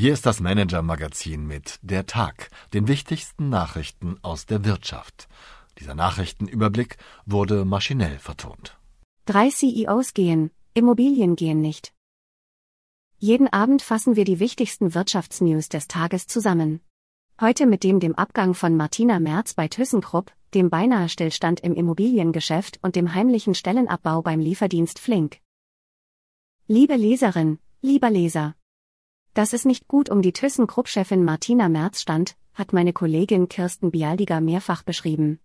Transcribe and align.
Hier 0.00 0.12
ist 0.12 0.26
das 0.26 0.38
Manager-Magazin 0.38 1.44
mit 1.44 1.80
Der 1.82 2.06
Tag, 2.06 2.50
den 2.72 2.86
wichtigsten 2.86 3.48
Nachrichten 3.48 4.16
aus 4.22 4.46
der 4.46 4.64
Wirtschaft. 4.64 5.26
Dieser 5.80 5.96
Nachrichtenüberblick 5.96 6.98
wurde 7.26 7.64
maschinell 7.64 8.20
vertont. 8.20 8.78
Drei 9.26 9.50
CEOs 9.50 10.14
gehen, 10.14 10.52
Immobilien 10.72 11.34
gehen 11.34 11.60
nicht. 11.60 11.92
Jeden 13.18 13.52
Abend 13.52 13.82
fassen 13.82 14.14
wir 14.14 14.24
die 14.24 14.38
wichtigsten 14.38 14.94
Wirtschaftsnews 14.94 15.68
des 15.68 15.88
Tages 15.88 16.28
zusammen. 16.28 16.78
Heute 17.40 17.66
mit 17.66 17.82
dem 17.82 17.98
dem 17.98 18.14
Abgang 18.14 18.54
von 18.54 18.76
Martina 18.76 19.18
Merz 19.18 19.54
bei 19.54 19.66
ThyssenKrupp, 19.66 20.30
dem 20.54 20.70
beinahe 20.70 21.08
Stillstand 21.08 21.58
im 21.58 21.74
Immobiliengeschäft 21.74 22.78
und 22.82 22.94
dem 22.94 23.14
heimlichen 23.14 23.56
Stellenabbau 23.56 24.22
beim 24.22 24.38
Lieferdienst 24.38 25.00
Flink. 25.00 25.40
Liebe 26.68 26.94
Leserin, 26.94 27.58
lieber 27.82 28.10
Leser. 28.10 28.54
Dass 29.38 29.52
es 29.52 29.64
nicht 29.64 29.86
gut 29.86 30.10
um 30.10 30.20
die 30.20 30.32
ThyssenKrupp-Chefin 30.32 31.22
Martina 31.22 31.68
Merz 31.68 32.00
stand, 32.00 32.34
hat 32.54 32.72
meine 32.72 32.92
Kollegin 32.92 33.48
Kirsten 33.48 33.92
Bialdiger 33.92 34.40
mehrfach 34.40 34.82
beschrieben. 34.82 35.38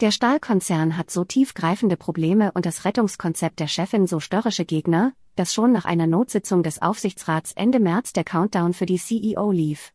Der 0.00 0.12
Stahlkonzern 0.12 0.96
hat 0.96 1.10
so 1.10 1.24
tiefgreifende 1.24 1.98
Probleme 1.98 2.52
und 2.52 2.64
das 2.64 2.86
Rettungskonzept 2.86 3.60
der 3.60 3.66
Chefin 3.66 4.06
so 4.06 4.18
störrische 4.18 4.64
Gegner, 4.64 5.12
dass 5.36 5.52
schon 5.52 5.72
nach 5.72 5.84
einer 5.84 6.06
Notsitzung 6.06 6.62
des 6.62 6.80
Aufsichtsrats 6.80 7.52
Ende 7.52 7.80
März 7.80 8.14
der 8.14 8.24
Countdown 8.24 8.72
für 8.72 8.86
die 8.86 8.96
CEO 8.96 9.52
lief. 9.52 9.92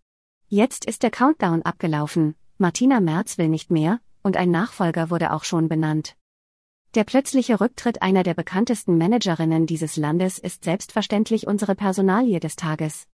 Jetzt 0.48 0.86
ist 0.86 1.02
der 1.02 1.10
Countdown 1.10 1.64
abgelaufen, 1.64 2.36
Martina 2.60 3.00
Merz 3.00 3.40
will 3.40 3.50
nicht 3.50 3.72
mehr, 3.72 4.00
und 4.22 4.38
ein 4.38 4.52
Nachfolger 4.52 5.10
wurde 5.10 5.34
auch 5.34 5.44
schon 5.44 5.68
benannt. 5.68 6.16
Der 6.94 7.04
plötzliche 7.04 7.60
Rücktritt 7.60 8.04
einer 8.04 8.22
der 8.22 8.36
bekanntesten 8.36 9.00
Managerinnen 9.00 9.66
dieses 9.66 9.98
Landes 9.98 10.38
ist 10.38 10.66
selbstverständlich 10.66 11.48
unsere 11.48 11.74
Personalie 11.74 12.40
des 12.40 12.56
Tages. 12.56 13.08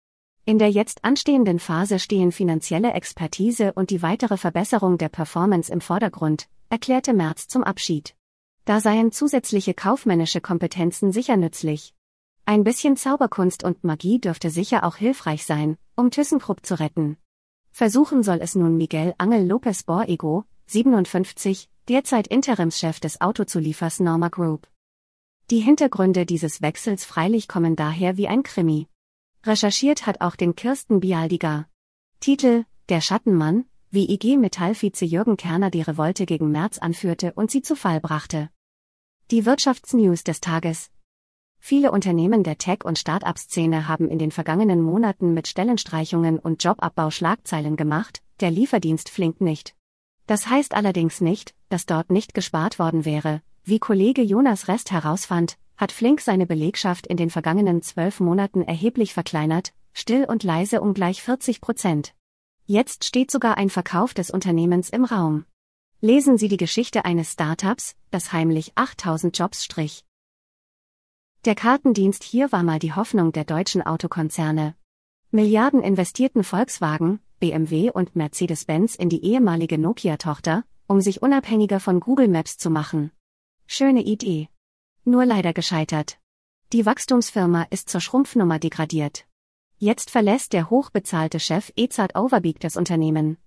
In 0.47 0.59
der 0.59 0.69
jetzt 0.69 1.03
anstehenden 1.03 1.57
Phase 1.57 1.97
stehen 1.97 2.31
finanzielle 2.31 2.93
Expertise 2.93 3.73
und 3.73 3.89
die 3.89 4.03
weitere 4.03 4.37
Verbesserung 4.37 4.99
der 4.99 5.09
Performance 5.09 5.73
im 5.73 5.81
Vordergrund, 5.81 6.47
erklärte 6.69 7.13
Merz 7.13 7.47
zum 7.47 7.63
Abschied. 7.63 8.15
Da 8.63 8.79
seien 8.79 9.11
zusätzliche 9.11 9.73
kaufmännische 9.73 10.41
Kompetenzen 10.41 11.11
sicher 11.11 11.35
nützlich. 11.35 11.95
Ein 12.45 12.63
bisschen 12.63 12.95
Zauberkunst 12.95 13.63
und 13.63 13.83
Magie 13.83 14.19
dürfte 14.19 14.51
sicher 14.51 14.83
auch 14.83 14.97
hilfreich 14.97 15.45
sein, 15.45 15.77
um 15.95 16.11
ThyssenKrupp 16.11 16.63
zu 16.63 16.79
retten. 16.79 17.17
Versuchen 17.71 18.21
soll 18.21 18.37
es 18.39 18.53
nun 18.53 18.77
Miguel 18.77 19.15
Angel 19.17 19.47
Lopez 19.47 19.81
Borrego, 19.81 20.43
57, 20.67 21.71
derzeit 21.89 22.27
Interimschef 22.27 22.99
des 22.99 23.19
Autozuliefers 23.19 23.99
Norma 23.99 24.29
Group. 24.29 24.67
Die 25.49 25.59
Hintergründe 25.59 26.27
dieses 26.27 26.61
Wechsels 26.61 27.03
freilich 27.03 27.47
kommen 27.47 27.75
daher 27.75 28.15
wie 28.17 28.27
ein 28.27 28.43
Krimi. 28.43 28.87
Recherchiert 29.45 30.07
hat 30.07 30.21
auch 30.21 30.35
den 30.35 30.55
Kirsten 30.55 31.01
Bialdiger. 31.01 31.67
Titel, 32.19 32.65
Der 32.89 32.99
Schattenmann, 32.99 33.65
wie 33.91 34.11
IG 34.11 34.37
Metall-Vize 34.37 35.05
Jürgen 35.05 35.37
Kerner 35.37 35.69
die 35.69 35.83
Revolte 35.83 36.25
gegen 36.25 36.49
März 36.49 36.79
anführte 36.79 37.31
und 37.33 37.51
sie 37.51 37.61
zu 37.61 37.75
Fall 37.75 37.99
brachte. 37.99 38.49
Die 39.29 39.45
Wirtschaftsnews 39.45 40.23
des 40.23 40.41
Tages. 40.41 40.89
Viele 41.59 41.91
Unternehmen 41.91 42.43
der 42.43 42.57
Tech- 42.57 42.83
und 42.83 42.97
Start-up-Szene 42.97 43.87
haben 43.87 44.09
in 44.09 44.17
den 44.17 44.31
vergangenen 44.31 44.81
Monaten 44.81 45.35
mit 45.35 45.47
Stellenstreichungen 45.47 46.39
und 46.39 46.63
Jobabbau 46.63 47.11
Schlagzeilen 47.11 47.75
gemacht, 47.75 48.23
der 48.39 48.49
Lieferdienst 48.49 49.09
flinkt 49.09 49.41
nicht. 49.41 49.75
Das 50.25 50.47
heißt 50.47 50.73
allerdings 50.73 51.21
nicht, 51.21 51.53
dass 51.69 51.85
dort 51.85 52.09
nicht 52.09 52.33
gespart 52.33 52.79
worden 52.79 53.05
wäre, 53.05 53.43
wie 53.63 53.77
Kollege 53.77 54.23
Jonas 54.23 54.67
Rest 54.69 54.91
herausfand, 54.91 55.59
hat 55.77 55.91
Flink 55.91 56.21
seine 56.21 56.45
Belegschaft 56.45 57.07
in 57.07 57.17
den 57.17 57.29
vergangenen 57.29 57.81
zwölf 57.81 58.19
Monaten 58.19 58.61
erheblich 58.61 59.13
verkleinert, 59.13 59.73
still 59.93 60.25
und 60.25 60.43
leise 60.43 60.81
um 60.81 60.93
gleich 60.93 61.21
40 61.21 61.61
Prozent. 61.61 62.13
Jetzt 62.65 63.03
steht 63.03 63.31
sogar 63.31 63.57
ein 63.57 63.69
Verkauf 63.69 64.13
des 64.13 64.31
Unternehmens 64.31 64.89
im 64.89 65.05
Raum. 65.05 65.45
Lesen 66.01 66.37
Sie 66.37 66.47
die 66.47 66.57
Geschichte 66.57 67.05
eines 67.05 67.33
Startups, 67.33 67.95
das 68.11 68.33
heimlich 68.33 68.71
8000 68.75 69.37
Jobs 69.37 69.63
strich. 69.63 70.05
Der 71.45 71.55
Kartendienst 71.55 72.23
hier 72.23 72.51
war 72.51 72.63
mal 72.63 72.79
die 72.79 72.93
Hoffnung 72.93 73.31
der 73.31 73.43
deutschen 73.43 73.81
Autokonzerne. 73.83 74.75
Milliarden 75.31 75.81
investierten 75.83 76.43
Volkswagen, 76.43 77.19
BMW 77.39 77.91
und 77.91 78.15
Mercedes-Benz 78.15 78.95
in 78.95 79.09
die 79.09 79.23
ehemalige 79.23 79.77
Nokia-Tochter, 79.77 80.63
um 80.87 81.01
sich 81.01 81.21
unabhängiger 81.21 81.79
von 81.79 81.99
Google 81.99 82.29
Maps 82.29 82.57
zu 82.57 82.69
machen. 82.69 83.11
Schöne 83.67 84.01
Idee. 84.01 84.49
Nur 85.07 85.23
leider 85.23 85.53
gescheitert. 85.53 86.17
Die 86.73 86.87
Wachstumsfirma 86.87 87.67
ist 87.69 87.89
zur 87.89 88.01
Schrumpfnummer 88.01 88.57
degradiert. 88.57 89.27
Jetzt 89.77 90.09
verlässt 90.09 90.51
der 90.51 90.71
hochbezahlte 90.71 91.39
Chef 91.39 91.71
Ezard 91.75 92.15
Overbeek 92.15 92.59
das 92.59 92.75
Unternehmen. 92.75 93.37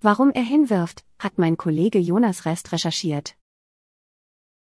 Warum 0.00 0.30
er 0.30 0.44
hinwirft, 0.44 1.04
hat 1.18 1.36
mein 1.36 1.56
Kollege 1.56 1.98
Jonas 1.98 2.44
Rest 2.44 2.70
recherchiert. 2.70 3.36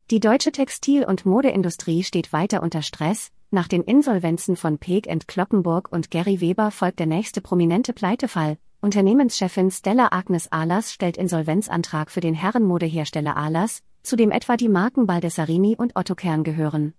Die 0.09 0.19
deutsche 0.19 0.51
Textil- 0.51 1.05
und 1.05 1.27
Modeindustrie 1.27 2.03
steht 2.03 2.33
weiter 2.33 2.63
unter 2.63 2.81
Stress, 2.81 3.31
nach 3.51 3.67
den 3.67 3.83
Insolvenzen 3.83 4.55
von 4.55 4.77
Peek 4.77 5.07
Kloppenburg 5.27 5.91
und 5.91 6.09
Gary 6.09 6.39
Weber 6.39 6.71
folgt 6.71 6.99
der 6.99 7.05
nächste 7.05 7.41
prominente 7.41 7.93
Pleitefall. 7.93 8.57
Unternehmenschefin 8.81 9.69
Stella 9.69 10.07
Agnes 10.11 10.51
Ahlers 10.51 10.91
stellt 10.93 11.17
Insolvenzantrag 11.17 12.09
für 12.09 12.21
den 12.21 12.33
Herrenmodehersteller 12.33 13.35
Ahlers, 13.35 13.83
zu 14.03 14.15
dem 14.15 14.31
etwa 14.31 14.57
die 14.57 14.69
Marken 14.69 15.05
Baldessarini 15.05 15.75
und 15.77 15.95
Otto 15.95 16.15
Kern 16.15 16.43
gehören. 16.43 16.93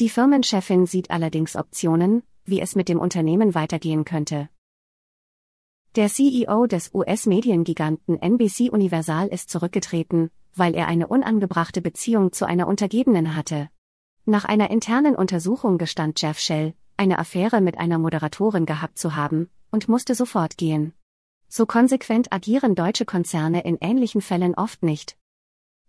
Die 0.00 0.08
Firmenchefin 0.08 0.86
sieht 0.86 1.10
allerdings 1.10 1.54
Optionen, 1.54 2.22
wie 2.44 2.60
es 2.60 2.74
mit 2.74 2.88
dem 2.88 2.98
Unternehmen 2.98 3.54
weitergehen 3.54 4.04
könnte. 4.04 4.48
Der 5.96 6.08
CEO 6.08 6.66
des 6.66 6.94
US-Mediengiganten 6.94 8.16
NBC 8.20 8.70
Universal 8.70 9.28
ist 9.28 9.50
zurückgetreten, 9.50 10.30
weil 10.54 10.74
er 10.74 10.88
eine 10.88 11.08
unangebrachte 11.08 11.82
Beziehung 11.82 12.32
zu 12.32 12.46
einer 12.46 12.66
Untergebenen 12.66 13.36
hatte. 13.36 13.68
Nach 14.30 14.44
einer 14.44 14.70
internen 14.70 15.16
Untersuchung 15.16 15.76
gestand 15.76 16.22
Jeff 16.22 16.38
Shell, 16.38 16.74
eine 16.96 17.18
Affäre 17.18 17.60
mit 17.60 17.78
einer 17.78 17.98
Moderatorin 17.98 18.64
gehabt 18.64 18.96
zu 18.96 19.16
haben, 19.16 19.50
und 19.72 19.88
musste 19.88 20.14
sofort 20.14 20.56
gehen. 20.56 20.92
So 21.48 21.66
konsequent 21.66 22.32
agieren 22.32 22.76
deutsche 22.76 23.04
Konzerne 23.04 23.64
in 23.64 23.76
ähnlichen 23.80 24.20
Fällen 24.20 24.54
oft 24.54 24.84
nicht. 24.84 25.16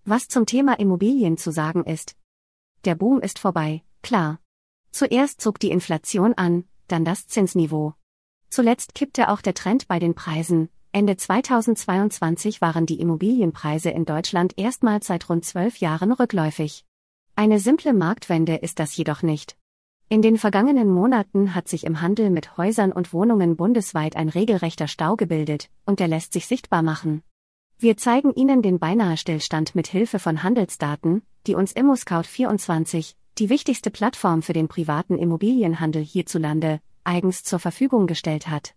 Was 0.06 0.28
zum 0.28 0.48
Thema 0.48 0.80
Immobilien 0.80 1.38
zu 1.38 1.52
sagen 1.52 1.84
ist. 1.86 2.16
Der 2.84 2.96
Boom 2.96 3.22
ist 3.22 3.38
vorbei, 3.38 3.84
klar. 4.02 4.40
Zuerst 4.90 5.40
zog 5.40 5.60
die 5.60 5.70
Inflation 5.70 6.34
an, 6.34 6.64
dann 6.88 7.06
das 7.06 7.28
Zinsniveau. 7.28 7.94
Zuletzt 8.50 8.96
kippte 8.96 9.30
auch 9.30 9.42
der 9.42 9.54
Trend 9.54 9.88
bei 9.88 10.00
den 10.00 10.16
Preisen. 10.16 10.70
Ende 10.92 11.16
2022 11.16 12.60
waren 12.60 12.88
die 12.88 13.00
Immobilienpreise 13.00 13.92
in 13.92 14.06
Deutschland 14.06 14.58
erstmals 14.58 15.06
seit 15.06 15.30
rund 15.30 15.46
zwölf 15.46 15.78
Jahren 15.78 16.12
rückläufig. 16.12 16.86
Eine 17.36 17.60
simple 17.60 17.94
Marktwende 17.94 18.56
ist 18.56 18.80
das 18.80 18.96
jedoch 18.96 19.24
nicht. 19.24 19.56
In 20.10 20.22
den 20.22 20.38
vergangenen 20.38 20.90
Monaten 20.90 21.56
hat 21.56 21.70
sich 21.70 21.86
im 21.86 22.02
Handel 22.02 22.30
mit 22.30 22.58
Häusern 22.58 22.92
und 22.92 23.14
Wohnungen 23.14 23.56
bundesweit 23.56 24.18
ein 24.18 24.28
regelrechter 24.28 24.88
Stau 24.88 25.16
gebildet, 25.16 25.70
und 25.86 26.02
der 26.02 26.10
lässt 26.10 26.34
sich 26.34 26.48
sichtbar 26.48 26.84
machen. 26.84 27.24
Wir 27.80 27.98
zeigen 27.98 28.34
Ihnen 28.36 28.62
den 28.62 28.78
Beinahe-Stillstand 28.78 29.74
mit 29.74 29.88
Hilfe 29.88 30.20
von 30.20 30.44
Handelsdaten, 30.44 31.24
die 31.48 31.56
uns 31.56 31.76
ImmoScout24, 31.76 33.16
die 33.38 33.50
wichtigste 33.50 33.90
Plattform 33.90 34.42
für 34.42 34.54
den 34.54 34.68
privaten 34.68 35.18
Immobilienhandel 35.18 36.04
hierzulande, 36.04 36.82
eigens 37.04 37.44
zur 37.44 37.60
Verfügung 37.60 38.06
gestellt 38.06 38.50
hat. 38.50 38.76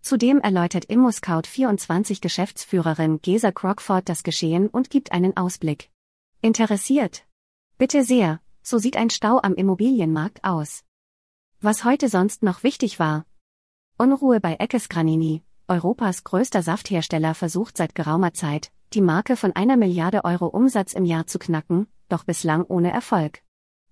Zudem 0.00 0.38
erläutert 0.38 0.86
ImmoScout24 0.86 2.22
Geschäftsführerin 2.22 3.20
Gesa 3.20 3.50
Crockford 3.50 4.08
das 4.08 4.22
Geschehen 4.22 4.68
und 4.68 4.88
gibt 4.88 5.10
einen 5.10 5.36
Ausblick. 5.36 5.90
Interessiert? 6.40 7.26
Bitte 7.78 8.04
sehr, 8.04 8.40
so 8.62 8.78
sieht 8.78 8.96
ein 8.96 9.10
Stau 9.10 9.38
am 9.42 9.54
Immobilienmarkt 9.54 10.44
aus. 10.44 10.82
Was 11.60 11.84
heute 11.84 12.08
sonst 12.08 12.42
noch 12.42 12.62
wichtig 12.62 12.98
war. 12.98 13.26
Unruhe 13.98 14.40
bei 14.40 14.54
Eckes 14.54 14.88
Granini, 14.88 15.42
Europas 15.68 16.24
größter 16.24 16.62
Safthersteller 16.62 17.34
versucht 17.34 17.76
seit 17.76 17.94
geraumer 17.94 18.32
Zeit, 18.32 18.72
die 18.94 19.02
Marke 19.02 19.36
von 19.36 19.52
einer 19.52 19.76
Milliarde 19.76 20.24
Euro 20.24 20.46
Umsatz 20.46 20.94
im 20.94 21.04
Jahr 21.04 21.26
zu 21.26 21.38
knacken, 21.38 21.86
doch 22.08 22.24
bislang 22.24 22.64
ohne 22.64 22.90
Erfolg. 22.92 23.42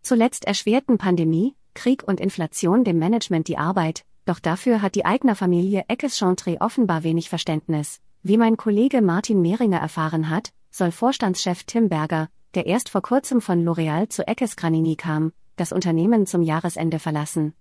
Zuletzt 0.00 0.46
erschwerten 0.46 0.96
Pandemie, 0.96 1.54
Krieg 1.74 2.04
und 2.04 2.20
Inflation 2.20 2.84
dem 2.84 2.98
Management 2.98 3.48
die 3.48 3.58
Arbeit, 3.58 4.06
doch 4.24 4.38
dafür 4.38 4.80
hat 4.80 4.94
die 4.94 5.04
Eignerfamilie 5.04 5.84
Eckes 5.88 6.16
Chantre 6.16 6.56
offenbar 6.60 7.02
wenig 7.02 7.28
Verständnis. 7.28 8.00
Wie 8.22 8.38
mein 8.38 8.56
Kollege 8.56 9.02
Martin 9.02 9.42
Mehringer 9.42 9.78
erfahren 9.78 10.30
hat, 10.30 10.54
soll 10.70 10.90
Vorstandschef 10.90 11.64
Tim 11.64 11.90
Berger, 11.90 12.30
der 12.54 12.66
erst 12.66 12.88
vor 12.88 13.02
kurzem 13.02 13.40
von 13.40 13.64
L'Oreal 13.64 14.08
zu 14.08 14.26
Eckes 14.26 14.56
Granini 14.56 14.96
kam, 14.96 15.32
das 15.56 15.72
Unternehmen 15.72 16.26
zum 16.26 16.42
Jahresende 16.42 16.98
verlassen. 16.98 17.54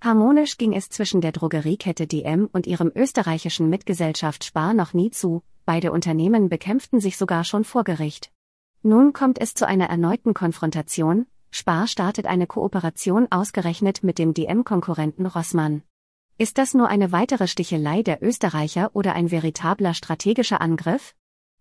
Harmonisch 0.00 0.58
ging 0.58 0.74
es 0.74 0.88
zwischen 0.90 1.20
der 1.20 1.32
Drogeriekette 1.32 2.06
DM 2.06 2.48
und 2.52 2.66
ihrem 2.66 2.92
österreichischen 2.94 3.70
Mitgesellschaft 3.70 4.44
Spar 4.44 4.74
noch 4.74 4.92
nie 4.92 5.10
zu, 5.10 5.42
beide 5.64 5.90
Unternehmen 5.90 6.48
bekämpften 6.48 7.00
sich 7.00 7.16
sogar 7.16 7.44
schon 7.44 7.64
vor 7.64 7.82
Gericht. 7.82 8.30
Nun 8.82 9.12
kommt 9.12 9.40
es 9.40 9.54
zu 9.54 9.66
einer 9.66 9.88
erneuten 9.88 10.34
Konfrontation, 10.34 11.26
Spar 11.50 11.86
startet 11.86 12.26
eine 12.26 12.46
Kooperation 12.46 13.28
ausgerechnet 13.30 14.02
mit 14.02 14.18
dem 14.18 14.34
DM-Konkurrenten 14.34 15.26
Rossmann. 15.26 15.82
Ist 16.38 16.58
das 16.58 16.74
nur 16.74 16.88
eine 16.88 17.12
weitere 17.12 17.48
Stichelei 17.48 18.02
der 18.02 18.22
Österreicher 18.22 18.90
oder 18.92 19.14
ein 19.14 19.30
veritabler 19.30 19.94
strategischer 19.94 20.60
Angriff? 20.60 21.14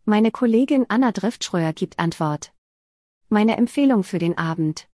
Meine 0.07 0.29
Kollegin 0.29 0.85
Anna 0.87 1.11
Driftschröer 1.11 1.73
gibt 1.73 1.97
Antwort. 1.97 2.53
Meine 3.27 3.57
Empfehlung 3.57 4.03
für 4.03 4.19
den 4.19 4.37
Abend. 4.37 4.87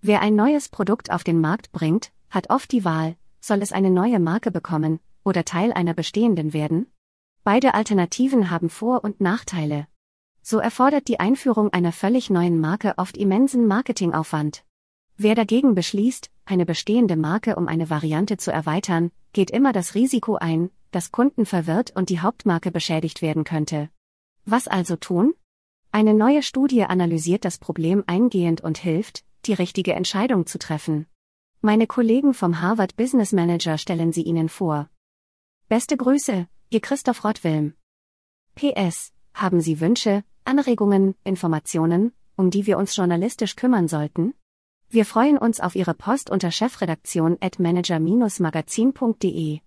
Wer 0.00 0.22
ein 0.22 0.34
neues 0.34 0.70
Produkt 0.70 1.10
auf 1.10 1.24
den 1.24 1.42
Markt 1.42 1.72
bringt, 1.72 2.10
hat 2.30 2.48
oft 2.48 2.72
die 2.72 2.86
Wahl, 2.86 3.16
soll 3.38 3.60
es 3.60 3.70
eine 3.70 3.90
neue 3.90 4.18
Marke 4.18 4.50
bekommen 4.50 4.98
oder 5.24 5.44
Teil 5.44 5.74
einer 5.74 5.92
bestehenden 5.92 6.54
werden? 6.54 6.90
Beide 7.44 7.74
Alternativen 7.74 8.48
haben 8.48 8.70
Vor- 8.70 9.04
und 9.04 9.20
Nachteile. 9.20 9.86
So 10.40 10.58
erfordert 10.58 11.06
die 11.06 11.20
Einführung 11.20 11.70
einer 11.70 11.92
völlig 11.92 12.30
neuen 12.30 12.58
Marke 12.58 12.94
oft 12.96 13.18
immensen 13.18 13.66
Marketingaufwand. 13.66 14.64
Wer 15.18 15.34
dagegen 15.34 15.74
beschließt, 15.74 16.30
eine 16.46 16.64
bestehende 16.64 17.16
Marke 17.16 17.56
um 17.56 17.68
eine 17.68 17.90
Variante 17.90 18.38
zu 18.38 18.50
erweitern, 18.50 19.10
geht 19.34 19.50
immer 19.50 19.74
das 19.74 19.94
Risiko 19.94 20.36
ein, 20.36 20.70
dass 20.92 21.10
Kunden 21.10 21.44
verwirrt 21.44 21.90
und 21.96 22.08
die 22.08 22.20
Hauptmarke 22.20 22.70
beschädigt 22.70 23.20
werden 23.20 23.42
könnte. 23.42 23.90
Was 24.44 24.68
also 24.68 24.94
tun? 24.94 25.34
Eine 25.90 26.14
neue 26.14 26.42
Studie 26.42 26.84
analysiert 26.84 27.44
das 27.44 27.58
Problem 27.58 28.04
eingehend 28.06 28.60
und 28.60 28.78
hilft, 28.78 29.24
die 29.46 29.54
richtige 29.54 29.94
Entscheidung 29.94 30.46
zu 30.46 30.58
treffen. 30.58 31.06
Meine 31.60 31.86
Kollegen 31.86 32.34
vom 32.34 32.60
Harvard 32.60 32.96
Business 32.96 33.32
Manager 33.32 33.78
stellen 33.78 34.12
sie 34.12 34.22
Ihnen 34.22 34.48
vor. 34.48 34.90
Beste 35.68 35.96
Grüße, 35.96 36.46
Ihr 36.70 36.80
Christoph 36.80 37.24
Rottwilm. 37.24 37.74
PS, 38.54 39.12
haben 39.34 39.60
Sie 39.60 39.80
Wünsche, 39.80 40.22
Anregungen, 40.44 41.16
Informationen, 41.24 42.12
um 42.36 42.50
die 42.50 42.66
wir 42.66 42.78
uns 42.78 42.96
journalistisch 42.96 43.56
kümmern 43.56 43.88
sollten? 43.88 44.34
Wir 44.90 45.06
freuen 45.06 45.38
uns 45.38 45.58
auf 45.58 45.74
Ihre 45.74 45.94
Post 45.94 46.28
unter 46.28 46.50
chefredaktion 46.50 47.38
at 47.40 47.58
manager-magazin.de. 47.58 49.62